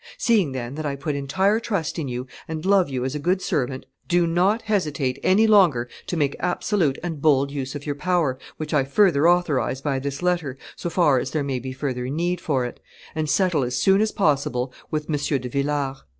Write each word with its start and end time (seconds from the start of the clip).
Seeing, 0.17 0.51
then, 0.51 0.73
that 0.73 0.85
I 0.87 0.95
put 0.95 1.13
entire 1.13 1.59
trust 1.59 1.99
in 1.99 2.07
you 2.07 2.25
and 2.47 2.65
love 2.65 2.89
you 2.89 3.05
as 3.05 3.13
a 3.13 3.19
good 3.19 3.39
servant, 3.39 3.85
do 4.07 4.25
not 4.25 4.63
hesitate 4.63 5.19
any 5.21 5.45
longer 5.45 5.87
to 6.07 6.17
make 6.17 6.35
absolute 6.39 6.97
and 7.03 7.21
bold 7.21 7.51
use 7.51 7.75
of 7.75 7.85
your 7.85 7.93
power, 7.93 8.39
which 8.57 8.73
I 8.73 8.83
further 8.83 9.29
authorize 9.29 9.79
by 9.79 9.99
this 9.99 10.23
letter, 10.23 10.57
so 10.75 10.89
far 10.89 11.19
as 11.19 11.29
there 11.29 11.43
may 11.43 11.59
be 11.59 11.71
further 11.71 12.09
need 12.09 12.41
for 12.41 12.65
it, 12.65 12.79
and 13.13 13.29
settle 13.29 13.63
as 13.63 13.79
soon 13.79 14.01
as 14.01 14.11
possible 14.11 14.73
with 14.89 15.07
M. 15.07 15.17
de 15.39 15.47
Villars. 15.47 15.97